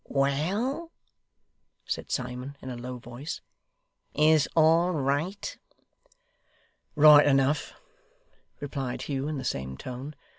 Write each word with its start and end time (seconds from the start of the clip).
'Well!' 0.07 0.91
said 1.85 2.09
Simon, 2.09 2.57
in 2.59 2.71
a 2.71 2.75
low 2.75 2.97
voice; 2.97 3.39
'is 4.15 4.49
all 4.55 4.93
right?' 4.93 5.55
'Right 6.95 7.27
enough,' 7.27 7.73
replied 8.59 9.03
Hugh, 9.03 9.27
in 9.27 9.37
the 9.37 9.43
same 9.43 9.77
tone. 9.77 10.15